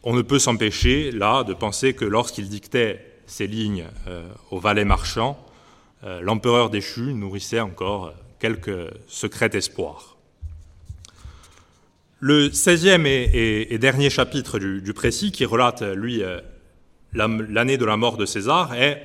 On 0.04 0.14
ne 0.14 0.23
peut 0.23 0.38
s'empêcher, 0.38 1.11
là, 1.11 1.42
de 1.42 1.52
penser 1.52 1.92
que 1.92 2.04
lorsqu'il 2.04 2.49
dictait 2.49 3.04
ces 3.26 3.49
lignes 3.49 3.87
euh, 4.07 4.28
au 4.50 4.61
valet 4.61 4.85
marchand, 4.85 5.45
euh, 6.04 6.21
l'empereur 6.23 6.71
déchu 6.71 7.12
nourrissait 7.12 7.61
encore 7.61 8.14
quelques 8.38 8.88
secrets 9.09 9.50
espoirs. 9.52 10.16
Le 12.21 12.49
16e 12.50 13.04
et, 13.07 13.78
dernier 13.78 14.11
chapitre 14.11 14.59
du, 14.59 14.95
précis, 14.95 15.33
qui 15.33 15.45
relate, 15.45 15.83
lui, 15.83 16.23
euh, 16.23 16.40
l'année 17.12 17.78
de 17.78 17.85
la 17.85 17.97
mort 17.97 18.16
de 18.16 18.26
César, 18.26 18.75
est, 18.75 19.02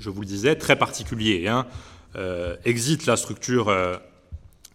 je 0.00 0.10
vous 0.10 0.20
le 0.20 0.26
disais, 0.26 0.56
très 0.56 0.76
particulier. 0.76 1.48
Hein. 1.48 1.66
Euh, 2.14 2.56
exite 2.64 3.06
la 3.06 3.16
structure 3.16 3.68
euh, 3.68 3.96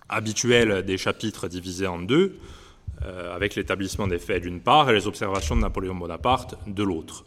habituelle 0.10 0.84
des 0.84 0.98
chapitres 0.98 1.48
divisés 1.48 1.88
en 1.88 2.00
deux, 2.00 2.38
euh, 3.04 3.34
avec 3.36 3.56
l'établissement 3.56 4.08
des 4.08 4.20
faits 4.20 4.44
d'une 4.44 4.60
part 4.60 4.90
et 4.90 4.94
les 4.94 5.08
observations 5.08 5.56
de 5.56 5.62
Napoléon 5.62 5.96
Bonaparte 5.96 6.56
de 6.68 6.84
l'autre. 6.84 7.26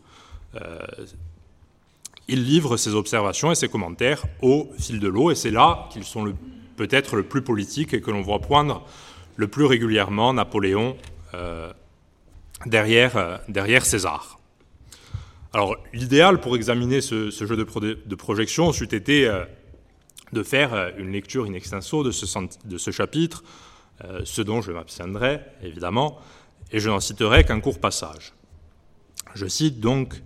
il 2.29 2.45
livre 2.45 2.77
ses 2.77 2.95
observations 2.95 3.51
et 3.51 3.55
ses 3.57 3.69
commentaires 3.69 4.25
au 4.41 4.71
fil 4.79 5.01
de 5.01 5.09
l'eau, 5.09 5.31
et 5.31 5.35
c'est 5.35 5.51
là 5.51 5.89
qu'ils 5.91 6.05
sont 6.05 6.33
peut-être 6.77 7.17
le 7.17 7.25
plus 7.25 7.43
politiques 7.43 7.93
et 7.93 8.01
que 8.01 8.11
l'on 8.11 8.23
voit 8.23 8.39
poindre 8.39 8.87
le 9.37 9.49
plus 9.49 9.65
régulièrement 9.65 10.33
Napoléon 10.33 10.97
derrière, 12.67 13.41
derrière 13.49 13.85
César. 13.85 14.39
Alors, 15.53 15.77
l'idéal 15.93 16.41
pour 16.41 16.55
examiner 16.57 17.01
ce, 17.01 17.31
jeu 17.31 17.57
de, 17.57 18.15
projection 18.15 18.73
c'eût 18.73 18.95
été 18.95 19.29
de 20.35 20.43
faire 20.43 20.93
une 20.99 21.12
lecture 21.12 21.47
in 21.47 21.55
extenso 21.55 22.05
de 22.05 22.11
ce, 22.11 22.91
chapitre, 22.91 23.43
ce 24.25 24.43
dont 24.43 24.61
je 24.61 24.73
m'abstiendrai, 24.73 25.41
évidemment, 25.62 26.19
et 26.71 26.81
je 26.81 26.91
n'en 26.91 27.00
citerai 27.00 27.45
qu'un 27.45 27.61
court 27.61 27.81
passage. 27.81 28.35
Je 29.35 29.47
cite 29.47 29.81
donc 29.81 30.23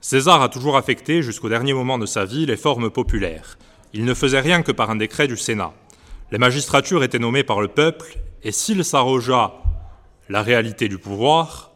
César 0.00 0.42
a 0.42 0.48
toujours 0.48 0.76
affecté, 0.76 1.22
jusqu'au 1.22 1.48
dernier 1.48 1.72
moment 1.72 1.96
de 1.96 2.06
sa 2.06 2.24
vie, 2.24 2.44
les 2.44 2.56
formes 2.56 2.90
populaires. 2.90 3.56
Il 3.92 4.04
ne 4.04 4.14
faisait 4.14 4.40
rien 4.40 4.62
que 4.62 4.72
par 4.72 4.90
un 4.90 4.96
décret 4.96 5.28
du 5.28 5.36
Sénat. 5.36 5.72
Les 6.32 6.38
magistratures 6.38 7.04
étaient 7.04 7.20
nommées 7.20 7.44
par 7.44 7.60
le 7.60 7.68
peuple, 7.68 8.18
et 8.42 8.50
s'il 8.50 8.84
s'arrogea 8.84 9.52
la 10.28 10.42
réalité 10.42 10.88
du 10.88 10.98
pouvoir, 10.98 11.70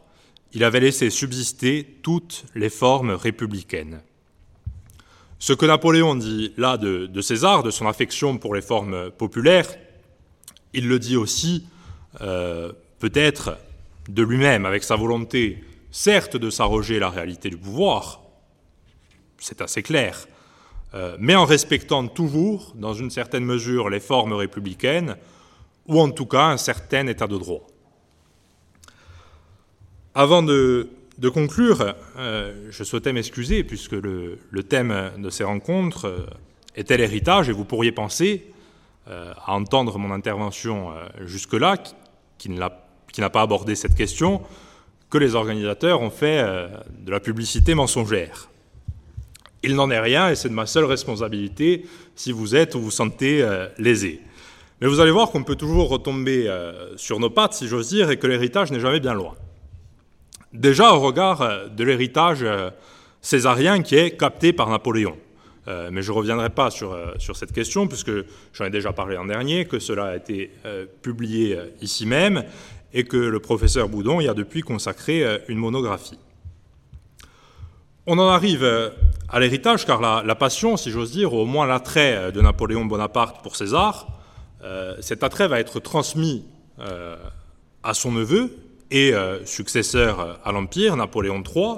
il 0.51 0.65
avait 0.65 0.81
laissé 0.81 1.09
subsister 1.09 1.99
toutes 2.03 2.43
les 2.53 2.69
formes 2.69 3.11
républicaines. 3.11 4.01
Ce 5.39 5.53
que 5.53 5.65
Napoléon 5.65 6.15
dit 6.15 6.53
là 6.57 6.77
de, 6.77 7.21
César, 7.21 7.61
de 7.61 7.69
son 7.69 7.87
affection 7.87 8.37
pour 8.37 8.55
les 8.55 8.61
formes 8.61 9.11
populaires, 9.11 9.69
il 10.73 10.87
le 10.87 10.97
dit 10.97 11.15
aussi 11.15 11.67
euh, 12.21 12.71
peut-être 12.99 13.57
de 14.09 14.23
lui-même, 14.23 14.65
avec 14.65 14.83
sa 14.83 14.95
volonté 14.95 15.63
certes 15.91 16.37
de 16.37 16.49
s'arroger 16.49 16.99
la 16.99 17.09
réalité 17.09 17.49
du 17.49 17.57
pouvoir, 17.57 18.21
c'est 19.37 19.61
assez 19.61 19.83
clair, 19.83 20.27
euh, 20.93 21.15
mais 21.19 21.35
en 21.35 21.45
respectant 21.45 22.07
toujours, 22.07 22.73
dans 22.75 22.93
une 22.93 23.11
certaine 23.11 23.45
mesure, 23.45 23.89
les 23.89 23.99
formes 23.99 24.33
républicaines, 24.33 25.17
ou 25.87 25.99
en 25.99 26.09
tout 26.09 26.25
cas 26.25 26.47
un 26.47 26.57
certain 26.57 27.05
état 27.07 27.27
de 27.27 27.37
droit. 27.37 27.65
Avant 30.15 30.41
de, 30.41 30.89
conclure, 31.29 31.95
euh, 32.17 32.67
je 32.69 32.83
souhaitais 32.83 33.13
m'excuser, 33.13 33.63
puisque 33.63 33.93
le, 33.93 34.37
thème 34.67 35.11
de 35.17 35.29
ces 35.29 35.43
rencontres 35.43 36.05
euh, 36.05 36.25
était 36.75 36.97
l'héritage, 36.97 37.49
et 37.49 37.51
vous 37.51 37.65
pourriez 37.65 37.91
penser, 37.91 38.53
à 39.09 39.53
entendre 39.53 39.97
mon 39.97 40.11
intervention 40.11 40.91
jusque-là, 41.23 41.77
qui 42.37 42.49
n'a 42.49 43.29
pas 43.29 43.41
abordé 43.41 43.75
cette 43.75 43.95
question, 43.95 44.41
que 45.09 45.17
les 45.17 45.35
organisateurs 45.35 46.01
ont 46.01 46.09
fait 46.09 46.39
euh, 46.39 46.67
de 46.99 47.11
la 47.11 47.19
publicité 47.19 47.73
mensongère. 47.73 48.49
Il 49.63 49.75
n'en 49.75 49.89
est 49.89 49.99
rien 49.99 50.29
et 50.29 50.35
c'est 50.35 50.49
de 50.49 50.53
ma 50.53 50.65
seule 50.65 50.85
responsabilité 50.85 51.85
si 52.15 52.31
vous 52.31 52.55
êtes 52.55 52.75
ou 52.75 52.79
vous 52.79 52.91
sentez 52.91 53.41
euh, 53.41 53.67
lésé. 53.77 54.21
Mais 54.81 54.87
vous 54.87 54.99
allez 54.99 55.11
voir 55.11 55.31
qu'on 55.31 55.43
peut 55.43 55.55
toujours 55.55 55.89
retomber 55.89 56.47
euh, 56.47 56.95
sur 56.97 57.19
nos 57.19 57.29
pattes, 57.29 57.53
si 57.53 57.67
j'ose 57.67 57.89
dire, 57.89 58.11
et 58.11 58.17
que 58.17 58.27
l'héritage 58.27 58.71
n'est 58.71 58.79
jamais 58.79 58.99
bien 58.99 59.13
loin. 59.13 59.33
Déjà 60.53 60.93
au 60.93 60.99
regard 60.99 61.69
de 61.69 61.83
l'héritage 61.83 62.45
césarien 63.21 63.81
qui 63.81 63.95
est 63.95 64.17
capté 64.17 64.53
par 64.53 64.69
Napoléon. 64.69 65.17
mais 65.67 66.01
je 66.01 66.11
ne 66.11 66.17
reviendrai 66.17 66.49
pas 66.49 66.71
sur, 66.71 66.95
cette 67.35 67.51
question, 67.51 67.87
puisque 67.87 68.11
j'en 68.53 68.65
ai 68.65 68.69
déjà 68.69 68.93
parlé 68.93 69.15
l'an 69.15 69.25
dernier, 69.25 69.65
que 69.65 69.79
cela 69.79 70.05
a 70.05 70.15
été 70.15 70.51
publié 71.01 71.59
ici 71.81 72.05
même, 72.05 72.45
et 72.93 73.03
que 73.03 73.17
le 73.17 73.39
professeur 73.39 73.89
Boudon 73.89 74.19
y 74.21 74.27
a 74.27 74.33
depuis 74.33 74.61
consacré 74.61 75.23
euh, 75.23 75.37
une 75.47 75.57
monographie. 75.57 76.19
On 78.05 78.17
en 78.17 78.27
arrive 78.27 78.63
euh, 78.63 78.89
à 79.29 79.39
l'héritage, 79.39 79.85
car 79.85 80.01
la, 80.01 80.35
passion, 80.35 80.77
si 80.77 80.91
j'ose 80.91 81.11
dire, 81.11 81.33
ou 81.33 81.37
au 81.37 81.45
moins 81.45 81.65
l'attrait 81.65 82.15
euh, 82.15 82.31
de 82.31 82.41
Napoléon 82.41 82.85
Bonaparte 82.85 83.43
pour 83.43 83.55
César, 83.55 84.07
cet 84.99 85.23
attrait 85.23 85.47
va 85.47 85.61
être 85.61 85.79
transmis 85.79 86.43
à 87.83 87.93
son 87.93 88.11
neveu 88.11 88.51
et 88.91 89.13
successeur 89.45 90.39
à 90.43 90.51
l'Empire, 90.51 90.95
Napoléon 90.95 91.43
III, 91.43 91.75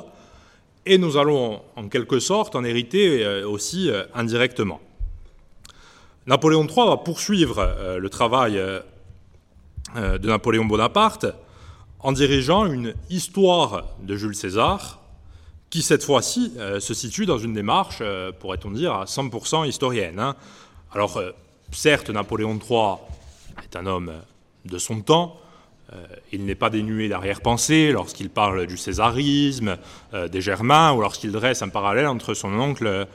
et 0.86 0.98
nous 0.98 1.18
allons 1.18 1.62
en 1.76 1.88
quelque 1.88 2.20
sorte 2.20 2.56
en 2.56 2.64
hériter 2.64 3.44
aussi 3.44 3.90
indirectement. 4.14 4.80
Napoléon 6.28 6.68
III 6.68 6.88
va 6.88 6.98
poursuivre 6.98 7.98
le 8.00 8.10
travail 8.10 8.62
euh, 9.96 10.20
de 10.20 10.28
Napoléon 10.28 10.66
Bonaparte 10.66 11.26
en 12.00 12.12
dirigeant 12.12 12.68
une 12.68 12.94
histoire 13.10 13.86
de 14.04 14.16
Jules 14.16 14.36
César 14.36 15.00
qui, 15.72 15.82
cette 15.82 16.04
fois-ci, 16.04 16.54
euh, 16.58 16.80
se 16.80 16.94
situe 16.94 17.26
dans 17.26 17.40
une 17.40 17.54
démarche, 17.54 17.98
euh, 18.02 18.32
pourrait-on 18.32 18.70
dire, 18.70 18.94
à 18.94 19.06
100% 19.06 19.68
historienne. 19.68 20.20
Hein. 20.20 20.36
Alors, 20.92 21.20
certes, 21.72 22.12
Napoléon 22.12 22.60
III 22.60 22.98
est 23.64 23.76
un 23.76 23.88
homme 23.88 24.14
de 24.66 24.78
son 24.78 25.02
temps, 25.02 25.38
il 26.32 26.46
n'est 26.46 26.56
pas 26.56 26.70
dénué 26.70 27.10
d'arrière-pensée 27.10 27.92
lorsqu'il 27.92 28.30
parle 28.30 28.68
du 28.68 28.78
césarisme, 28.78 29.78
des 30.32 30.42
Germains, 30.42 30.94
ou 30.94 31.02
lorsqu'il 31.02 31.32
dresse 31.32 31.62
un 31.62 31.70
parallèle 31.70 32.08
entre 32.08 32.34
son 32.34 32.54
oncle 32.60 33.08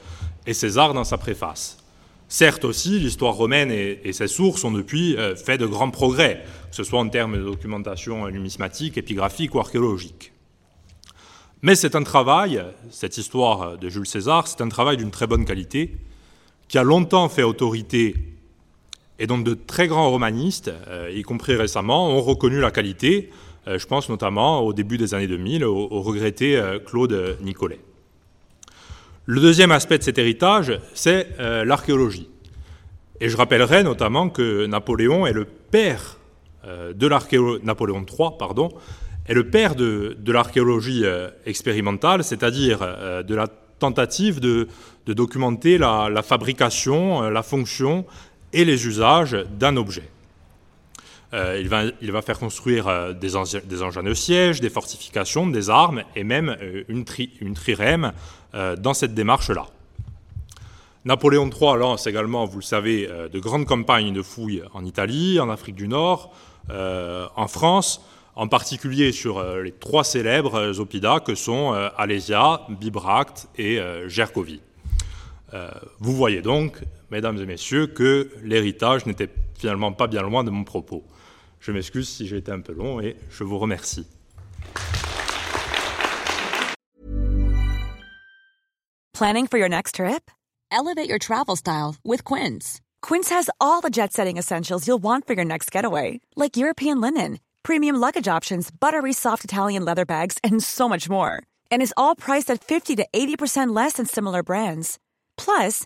et 0.45 0.53
César 0.53 0.93
dans 0.93 1.03
sa 1.03 1.17
préface. 1.17 1.77
Certes 2.27 2.65
aussi, 2.65 2.99
l'histoire 2.99 3.35
romaine 3.35 3.71
et, 3.71 4.11
ses 4.11 4.27
sources 4.27 4.63
ont 4.63 4.71
depuis 4.71 5.15
euh, 5.15 5.35
fait 5.35 5.57
de 5.57 5.67
grands 5.67 5.91
progrès, 5.91 6.43
que 6.69 6.75
ce 6.75 6.83
soit 6.83 6.99
en 6.99 7.07
termes 7.07 7.37
de 7.37 7.43
documentation 7.43 8.27
numismatique, 8.29 8.97
épigraphique 8.97 9.53
ou 9.53 9.59
archéologique. 9.59 10.31
Mais 11.61 11.75
c'est 11.75 11.95
un 11.95 12.03
travail, 12.03 12.63
cette 12.89 13.17
histoire 13.17 13.77
de 13.77 13.89
Jules 13.89 14.07
César, 14.07 14.47
c'est 14.47 14.61
un 14.61 14.69
travail 14.69 14.97
d'une 14.97 15.11
très 15.11 15.27
bonne 15.27 15.45
qualité, 15.45 15.95
qui 16.67 16.77
a 16.77 16.83
longtemps 16.83 17.29
fait 17.29 17.43
autorité 17.43 18.15
et 19.19 19.27
dont 19.27 19.37
de 19.37 19.53
très 19.53 19.87
grands 19.87 20.09
romanistes, 20.09 20.71
euh, 20.87 21.09
y 21.13 21.21
compris 21.21 21.55
récemment, 21.55 22.09
ont 22.09 22.21
reconnu 22.21 22.59
la 22.59 22.71
qualité. 22.71 23.29
Euh, 23.67 23.79
je 23.79 23.87
pense 23.87 24.09
notamment 24.09 24.61
au 24.61 24.73
début 24.73 24.97
des 24.97 25.13
années 25.13 25.27
2000 25.27 25.65
au 25.65 26.01
regretté 26.01 26.61
Claude 26.85 27.37
Nicolet. 27.41 27.79
Le 29.27 29.41
deuxième 29.41 29.71
aspect 29.71 29.97
de 29.97 30.03
cet 30.03 30.19
héritage, 30.19 30.79
c'est 30.93 31.29
euh, 31.39 31.65
l'archéologie. 31.65 32.29
Et 33.21 33.27
je 33.27 33.35
rappellerai 33.35 33.83
notamment 33.83 34.29
que 34.29 34.67
Napoléon 34.67 35.25
est 35.25 35.33
le 35.33 35.45
père 35.45 36.19
euh, 36.67 36.93
de 36.93 37.07
l'archéologie, 37.07 37.65
Napoléon 37.65 38.05
III, 38.07 38.29
pardon, 38.37 38.69
est 39.25 39.33
le 39.33 39.49
père 39.49 39.73
de, 39.73 40.15
l'archéologie 40.27 41.01
euh, 41.05 41.29
expérimentale, 41.47 42.23
c'est-à-dire 42.23 42.81
de 43.25 43.33
la 43.33 43.47
tentative 43.79 44.39
de, 44.39 44.67
documenter 45.07 45.79
la, 45.79 46.21
fabrication, 46.21 47.21
la 47.21 47.41
fonction 47.41 48.05
et 48.55 48.65
les 48.65 48.87
usages 48.87 49.37
d'un 49.51 49.77
objet. 49.77 50.09
il, 51.33 51.67
va, 51.67 52.21
faire 52.21 52.39
construire 52.39 53.13
des, 53.13 53.33
des, 53.65 53.81
engins 53.83 54.03
de 54.03 54.13
siège, 54.13 54.61
des 54.61 54.69
fortifications, 54.69 55.45
des 55.47 55.69
armes 55.69 56.03
et 56.15 56.23
même 56.23 56.55
une, 56.87 57.05
une 57.41 57.53
trirème 57.53 58.13
euh, 58.55 58.77
dans 58.77 58.93
cette 58.93 59.13
démarche-là. 59.13 59.65
Napoléon 61.03 61.49
III 61.49 61.77
lance 61.77 62.07
également, 62.07 62.45
vous 62.45 62.59
le 62.59 62.63
savez, 62.63 63.05
euh, 63.09 63.27
de 63.27 63.39
grandes 63.39 63.65
campagnes 63.65 64.13
de 64.13 64.21
fouilles 64.21 64.63
en 64.73 64.85
Italie, 64.85 65.41
en 65.41 65.49
Afrique 65.49 65.75
du 65.75 65.89
Nord, 65.89 66.33
euh, 66.69 67.27
en 67.35 67.49
France, 67.49 68.01
en 68.37 68.47
particulier 68.47 69.11
sur 69.11 69.43
les 69.57 69.73
trois 69.73 70.05
célèbres 70.05 70.79
oppida 70.79 71.19
que 71.19 71.35
sont 71.35 71.71
Alésia, 71.97 72.61
Bibracte 72.67 73.47
et 73.57 73.79
Gergovie. 74.07 74.59
Vous 75.99 76.13
voyez 76.13 76.41
donc, 76.41 76.81
mesdames 77.11 77.37
et 77.39 77.45
messieurs, 77.45 77.87
que 77.87 78.29
l'héritage 78.43 79.05
n'était 79.05 79.29
finalement 79.57 79.91
pas 79.91 80.07
bien 80.07 80.21
loin 80.21 80.43
de 80.43 80.51
mon 80.51 80.63
propos. 80.63 81.03
Je 81.59 81.71
m'excuse 81.71 82.07
si 82.07 82.27
j'ai 82.27 82.37
été 82.37 82.51
un 82.51 82.61
peu 82.61 82.73
long 82.73 82.99
et 82.99 83.15
je 83.29 83.43
vous 83.43 83.57
remercie. 83.57 84.05
Planning 89.13 89.47
for 89.47 89.57
your 89.57 89.69
next 89.69 89.95
trip? 89.95 90.29
Elevate 90.71 91.07
your 91.07 91.19
travel 91.19 91.55
style 91.55 91.95
with 92.03 92.25
Quince. 92.25 92.81
Quince 93.01 93.29
has 93.29 93.49
all 93.61 93.79
the 93.79 93.89
jet 93.89 94.11
setting 94.11 94.37
essentials 94.37 94.85
you'll 94.85 95.01
want 95.01 95.25
for 95.25 95.33
your 95.33 95.45
next 95.45 95.71
getaway, 95.71 96.19
like 96.35 96.57
European 96.57 96.99
linen, 96.99 97.39
premium 97.63 97.95
luggage 97.95 98.27
options, 98.27 98.69
buttery 98.69 99.13
soft 99.13 99.45
Italian 99.45 99.85
leather 99.85 100.05
bags, 100.05 100.37
and 100.43 100.61
so 100.61 100.89
much 100.89 101.09
more. 101.09 101.41
And 101.71 101.81
is 101.81 101.93
all 101.95 102.15
priced 102.15 102.51
at 102.51 102.61
50 102.61 102.97
to 102.97 103.07
80% 103.13 103.73
less 103.73 103.93
than 103.93 104.05
similar 104.05 104.43
brands. 104.43 104.99
Plus, 105.37 105.85